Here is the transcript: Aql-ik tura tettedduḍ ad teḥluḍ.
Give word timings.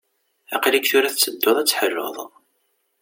Aql-ik 0.55 0.85
tura 0.89 1.13
tettedduḍ 1.13 1.57
ad 1.57 1.67
teḥluḍ. 1.67 2.17